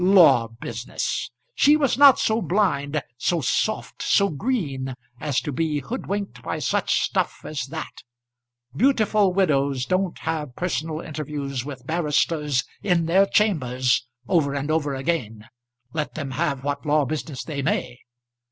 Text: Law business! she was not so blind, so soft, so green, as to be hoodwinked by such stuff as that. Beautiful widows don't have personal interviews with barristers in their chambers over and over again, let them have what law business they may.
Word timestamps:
Law 0.03 0.47
business! 0.61 1.29
she 1.53 1.77
was 1.77 1.95
not 1.95 2.17
so 2.17 2.41
blind, 2.41 3.03
so 3.19 3.39
soft, 3.39 4.01
so 4.01 4.29
green, 4.29 4.95
as 5.19 5.39
to 5.41 5.51
be 5.51 5.77
hoodwinked 5.77 6.41
by 6.41 6.57
such 6.57 7.01
stuff 7.03 7.41
as 7.45 7.67
that. 7.67 8.01
Beautiful 8.75 9.31
widows 9.31 9.85
don't 9.85 10.17
have 10.17 10.55
personal 10.55 11.01
interviews 11.01 11.63
with 11.63 11.85
barristers 11.85 12.63
in 12.81 13.05
their 13.05 13.27
chambers 13.27 14.07
over 14.27 14.55
and 14.55 14.71
over 14.71 14.95
again, 14.95 15.45
let 15.93 16.15
them 16.15 16.31
have 16.31 16.63
what 16.63 16.83
law 16.83 17.05
business 17.05 17.43
they 17.43 17.61
may. 17.61 17.99